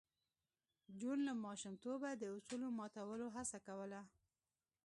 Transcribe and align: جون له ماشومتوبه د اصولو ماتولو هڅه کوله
جون 0.99 1.19
له 1.27 1.33
ماشومتوبه 1.45 2.09
د 2.13 2.23
اصولو 2.35 2.67
ماتولو 2.79 3.27
هڅه 3.35 3.57
کوله 3.67 4.01